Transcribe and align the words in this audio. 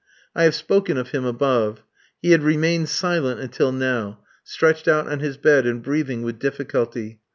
I 0.35 0.45
have 0.45 0.55
spoken 0.55 0.97
of 0.97 1.11
him 1.11 1.25
above. 1.25 1.83
He 2.23 2.31
had 2.31 2.41
remained 2.41 2.89
silent 2.89 3.39
until 3.39 3.71
now, 3.71 4.17
stretched 4.43 4.87
out 4.87 5.07
on 5.07 5.19
his 5.19 5.37
bed, 5.37 5.67
and 5.67 5.83
breathing 5.83 6.23
with 6.23 6.39
difficulty. 6.39 7.19